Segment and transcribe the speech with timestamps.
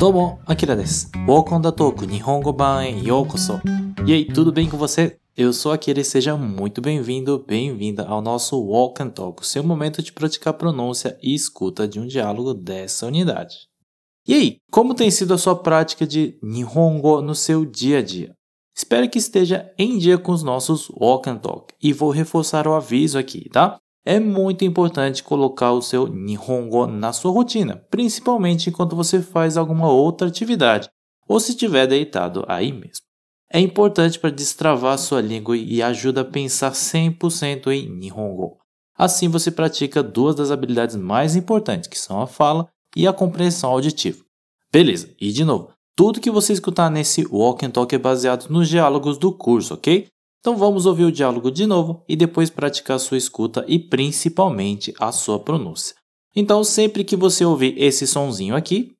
[0.00, 1.10] どうも、アキラです。
[1.26, 3.60] Welcome da Toku 日本語版へようこそ。
[4.06, 5.18] E aí, tudo bem com você?
[5.36, 10.02] Eu sou Akira e seja muito bem-vindo, bem-vinda ao nosso Walk and Talk, seu momento
[10.02, 13.68] de praticar pronúncia e escuta de um diálogo dessa unidade.
[14.26, 18.32] E aí, como tem sido a sua prática de Nihongo no seu dia a dia?
[18.74, 22.74] Espero que esteja em dia com os nossos Walk and Talk e vou reforçar o
[22.74, 23.78] aviso aqui, tá?
[24.03, 29.91] É muito importante colocar o seu Nihongo na sua rotina, principalmente enquanto você faz alguma
[29.91, 30.89] outra atividade
[31.27, 33.05] ou se estiver deitado aí mesmo.
[33.53, 38.57] É importante para destravar sua língua e ajuda a pensar 100% em Nihongo.
[38.97, 43.69] Assim você pratica duas das habilidades mais importantes, que são a fala e a compreensão
[43.71, 44.23] auditiva.
[44.71, 48.69] Beleza, e de novo, tudo que você escutar nesse Walk and Talk é baseado nos
[48.69, 50.07] diálogos do curso, ok?
[50.41, 55.11] Então vamos ouvir o diálogo de novo e depois praticar sua escuta e principalmente a
[55.11, 55.95] sua pronúncia.
[56.35, 58.91] Então sempre que você ouvir esse sonzinho aqui,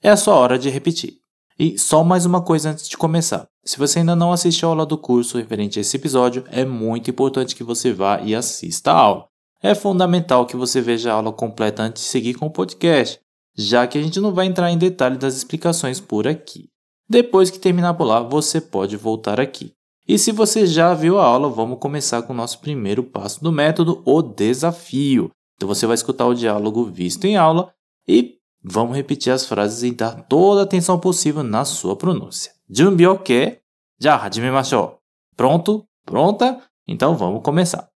[0.00, 1.18] é a sua hora de repetir.
[1.58, 3.48] E só mais uma coisa antes de começar.
[3.64, 7.10] Se você ainda não assistiu a aula do curso referente a esse episódio, é muito
[7.10, 9.26] importante que você vá e assista a aula.
[9.60, 13.18] É fundamental que você veja a aula completa antes de seguir com o podcast,
[13.56, 16.68] já que a gente não vai entrar em detalhe das explicações por aqui.
[17.08, 19.72] Depois que terminar por lá, você pode voltar aqui.
[20.07, 23.51] E se você já viu a aula, vamos começar com o nosso primeiro passo do
[23.51, 25.31] método, o desafio.
[25.55, 27.71] Então você vai escutar o diálogo visto em aula
[28.07, 32.51] e vamos repetir as frases e dar toda a atenção possível na sua pronúncia.
[32.69, 33.59] Junbi ok?
[33.99, 34.97] Já, hajimemashou.
[35.37, 35.85] Pronto?
[36.05, 36.61] Pronta?
[36.87, 37.91] Então vamos começar.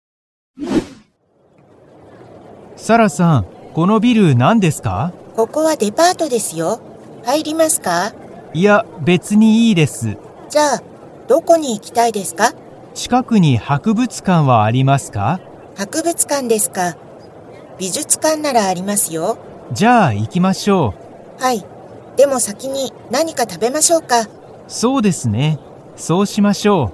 [2.77, 6.79] サラさん、このビル何ですかここはデパートですよ。
[7.23, 8.13] 入りますか
[8.53, 10.17] いや、別にいいです。
[10.49, 10.83] じゃあ、
[11.30, 12.54] どこに行きたいですか
[12.92, 15.38] 近くに博物館はありますか
[15.76, 16.96] 博物館ですか。
[17.78, 19.38] 美術館ならありますよ。
[19.70, 20.92] じゃあ行きましょ
[21.38, 21.64] はい。
[22.16, 24.22] でも先に何か食べましょうか。
[24.22, 24.26] う。
[24.66, 25.60] そうですね。
[25.94, 26.90] そうしましょ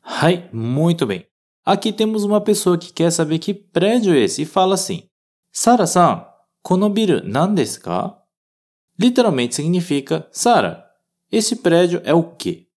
[0.00, 1.26] Hai, muito bem.
[1.66, 5.10] Aqui temos uma pessoa que quer saber que prédio é esse e fala assim:
[5.52, 6.24] Sara-san,
[6.62, 8.16] kono biru nan desu ka?
[8.98, 10.83] Literalmente significa: Sara,
[11.36, 12.68] esse prédio é o quê?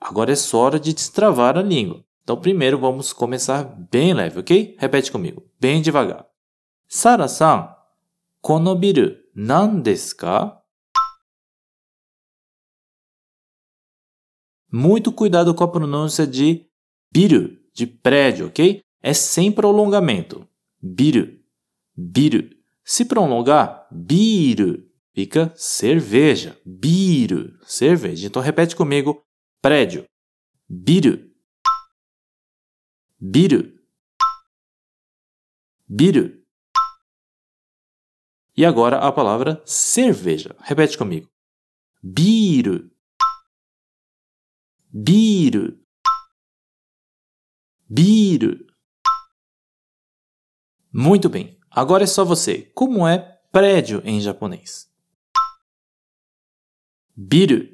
[0.00, 2.04] Agora é só hora de destravar a língua.
[2.22, 4.76] Então, primeiro vamos começar bem leve, ok?
[4.78, 6.26] Repete comigo, bem devagar.
[6.88, 7.74] Sara-san,
[8.40, 10.62] kono biru nan desu ka?
[14.72, 16.66] Muito cuidado com a pronúncia de
[17.12, 18.82] biru, de prédio, ok?
[19.02, 20.46] É sem prolongamento.
[20.80, 21.36] Biru,
[21.96, 22.48] biru.
[22.84, 26.60] Se prolongar, biru, fica cerveja.
[26.64, 28.26] Biru, cerveja.
[28.26, 29.24] Então repete comigo,
[29.60, 30.04] prédio.
[30.68, 31.30] Biru,
[33.18, 33.76] biru,
[35.88, 36.40] biru.
[38.56, 40.54] E agora a palavra cerveja.
[40.60, 41.28] Repete comigo.
[42.02, 42.90] Biru,
[44.92, 45.78] biru,
[47.88, 48.66] biru.
[50.92, 51.58] Muito bem.
[51.70, 52.62] Agora é só você.
[52.74, 53.18] Como é
[53.52, 54.90] prédio em japonês?
[57.22, 57.68] Biru.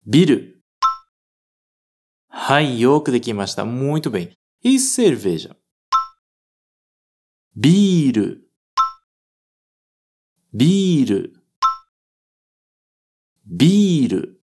[0.00, 0.62] Biru.
[2.28, 3.64] Hai, yoku dekimashita.
[3.64, 4.32] Muito bem.
[4.62, 5.56] E cerveja?
[7.52, 8.40] Biru.
[10.52, 11.32] Biru.
[13.44, 14.40] Biru.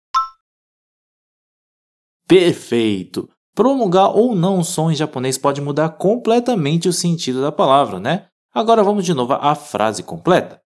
[2.28, 3.28] Perfeito!
[3.56, 8.28] Prolongar ou não o som em japonês pode mudar completamente o sentido da palavra, né?
[8.52, 10.62] Agora vamos de novo à frase completa.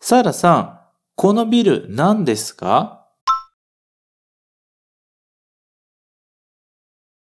[0.00, 0.81] Sara-san,
[1.22, 3.06] このビル何ですか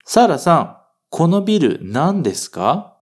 [0.04, 0.76] サラさん、
[1.08, 3.00] このビル何ですか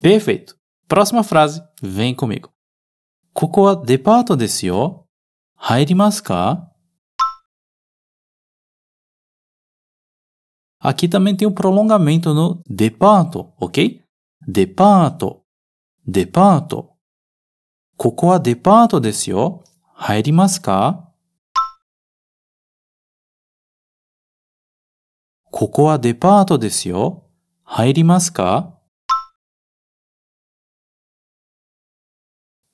[0.00, 0.54] Perfeito.
[0.88, 2.50] Próxima frase, vem comigo.
[3.32, 5.08] ここはデパートですよ。
[5.56, 6.70] 入りますか
[10.80, 14.00] Aqui também tem o um prolongamento no departo, ok?
[14.46, 15.43] Departo.
[16.06, 16.94] Depato, depato.
[17.96, 19.64] ここはデパートですよ。
[19.94, 21.10] 入りますか
[25.50, 27.24] ここはデパートですよ。
[27.62, 28.78] 入りますか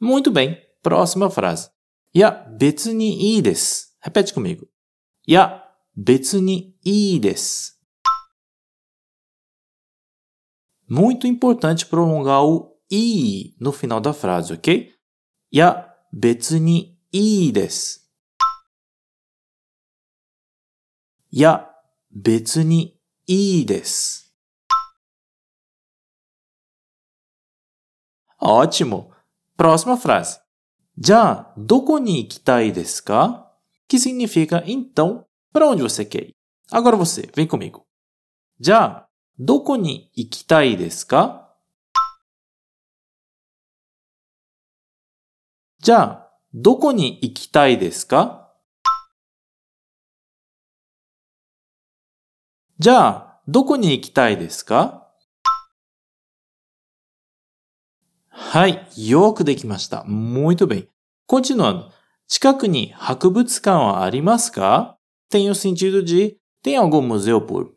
[0.02, 0.56] Muito bem.
[0.82, 1.70] Próxima frase.
[2.12, 3.96] いや、別にいいです。
[4.04, 4.66] Repete comigo.
[5.26, 7.80] いや、別にいいです。
[10.88, 14.93] Muito importante prolongar o i no final da frase, ok?
[15.51, 18.11] いや、別にいいです。
[21.31, 21.69] いや、
[22.11, 22.97] 別に
[23.27, 24.33] いいです。
[28.39, 29.11] Ótimo!
[29.57, 30.39] Próxima frase.
[30.97, 33.51] Já, doko ni ikitai desu ka?
[33.87, 36.35] Que significa, então, para onde você quer ir?
[36.71, 37.85] Agora você, vem comigo.
[38.59, 41.48] Já, doko ni ikitai desu ka?
[45.82, 48.52] じゃあ、どこに行きたいですか？
[52.78, 55.10] じゃあ、どこに行きたいですか？
[58.28, 60.04] はい、よくできました。
[60.04, 60.86] もう一度便。
[61.26, 61.90] こっちの、
[62.28, 64.98] 近くに博物館はありますか
[65.32, 67.74] ?tenho sentido de, tem algum museu por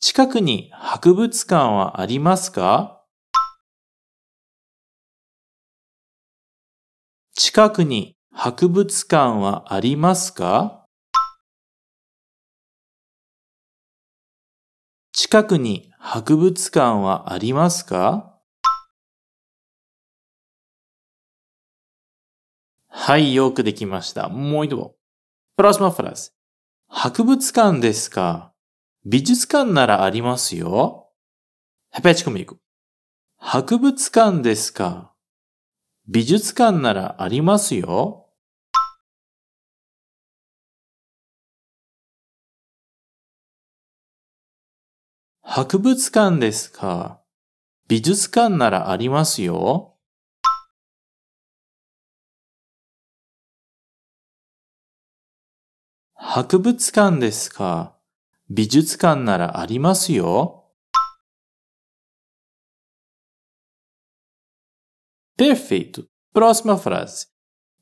[0.00, 2.93] 近くに博物館はありますか？
[7.36, 10.86] 近くに博物館はありますか？
[15.12, 18.38] 近くに博物館はありますか？
[22.88, 24.28] はい、よくできました。
[24.28, 24.94] もう一度。
[25.58, 26.30] Próxima frase.
[26.86, 28.52] 博物館ですか？
[29.04, 31.10] 美術館ならありますよ。
[31.92, 32.58] Repete comigo.
[33.38, 35.13] 博物館ですか？
[36.06, 38.28] 美術館ならありますよ。
[45.40, 47.22] 博物館ですか？
[47.88, 49.96] 美術館ならありますよ。
[56.16, 57.96] 博物館ですか？
[58.50, 60.63] 美術館ならありますよ。
[65.36, 66.08] Perfeito.
[66.32, 67.26] Próxima frase.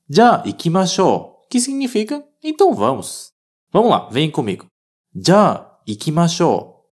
[0.09, 3.33] Já ikimashou, que significa então vamos.
[3.71, 4.67] Vamos lá, vem comigo.
[5.15, 6.91] Já ikimashou.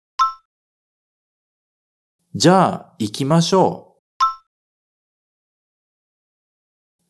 [2.34, 4.00] Já ikimashou.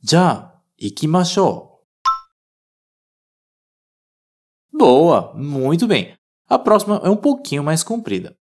[0.03, 1.87] Já ikimashou.
[4.73, 6.17] Boa, muito bem.
[6.49, 8.37] A próxima é um pouquinho mais comprida.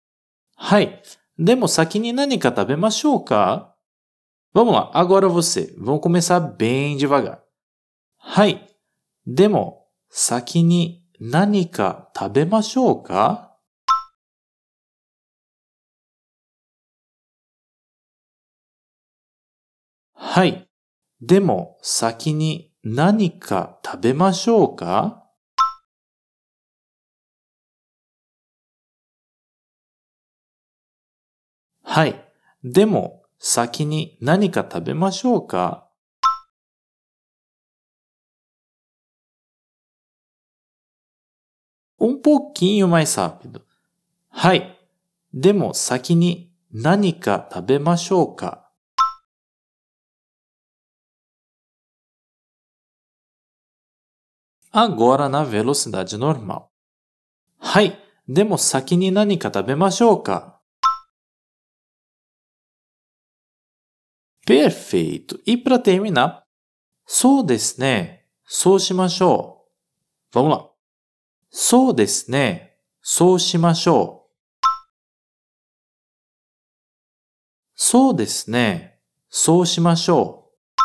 [0.56, 1.02] Hai,
[1.37, 3.68] demo saki ni nani ka tabemashou ka?
[4.58, 5.72] Vamos lá, agora você.
[5.78, 7.40] Vamos começar bem devagar.
[8.16, 8.66] Hai.
[9.25, 13.56] Demo, saki ni nani ka tabemashou ka?
[20.12, 20.66] Hai.
[21.20, 25.22] Demo, saki ni nani ka tabemashou ka?
[31.84, 32.10] Hai.
[32.60, 35.88] Demo, 先に何か食べましょうか
[42.00, 43.62] Um pouquinho mais rápido.
[44.31, 44.79] はい。
[45.35, 48.70] でも先に何か食べましょうか
[54.70, 56.69] Agora na velocidade normal.
[57.58, 57.99] はい。
[58.29, 60.57] でも先に何か食べましょうか
[64.48, 65.38] Perfeito.
[65.44, 66.42] E para terminar,
[67.04, 68.24] そうですね。
[68.46, 69.66] そうしましょ
[70.32, 70.38] う。
[70.38, 70.70] Vamos lá.
[71.50, 72.78] そうですね。
[73.02, 74.67] そうしましょう。
[77.74, 79.00] そうですね。
[79.28, 80.81] そうしましょう。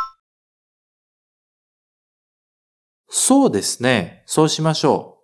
[3.07, 4.23] そうですね。
[4.25, 5.23] そうしましょう。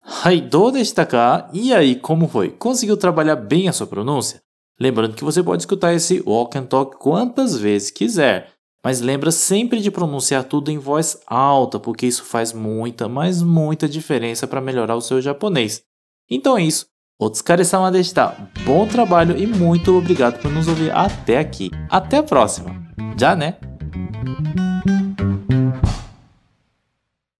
[0.00, 2.56] はい、どうでしたか E aí, como foi?
[2.56, 4.40] Conseguiu trabalhar bem a sua pronúncia?
[4.80, 8.50] Lembrando que você pode escutar esse walk and talk quantas vezes quiser,
[8.84, 13.88] mas lembra sempre de pronunciar tudo em voz alta, porque isso faz muita, mas muita
[13.88, 15.82] diferença para melhorar o seu japonês.
[16.28, 16.86] Então é isso.
[17.20, 18.36] Otsukare-sama deshita.
[18.64, 21.70] Bom trabalho e muito obrigado por nos ouvir até aqui.
[21.88, 22.74] Até a próxima.
[23.16, 23.56] Já, né?